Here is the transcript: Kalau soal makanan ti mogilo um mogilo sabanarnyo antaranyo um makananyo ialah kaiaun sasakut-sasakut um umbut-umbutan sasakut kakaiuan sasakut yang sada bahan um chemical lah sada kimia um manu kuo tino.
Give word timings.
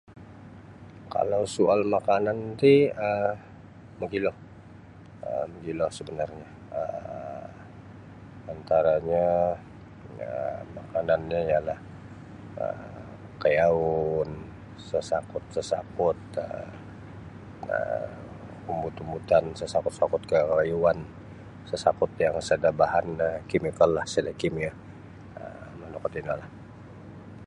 Kalau 1.13 1.43
soal 1.55 1.79
makanan 1.95 2.37
ti 2.61 2.73
mogilo 3.99 4.31
um 5.29 5.47
mogilo 5.53 5.85
sabanarnyo 5.97 6.47
antaranyo 8.53 9.25
um 10.23 10.65
makananyo 10.77 11.39
ialah 11.51 11.79
kaiaun 13.41 14.29
sasakut-sasakut 14.89 16.19
um 16.45 16.69
umbut-umbutan 18.71 19.43
sasakut 19.59 19.93
kakaiuan 20.31 20.99
sasakut 21.69 22.11
yang 22.23 22.35
sada 22.49 22.69
bahan 22.81 23.07
um 23.27 23.37
chemical 23.51 23.89
lah 23.97 24.05
sada 24.13 24.31
kimia 24.41 24.71
um 25.39 25.69
manu 25.79 25.97
kuo 26.03 26.09
tino. 26.15 26.33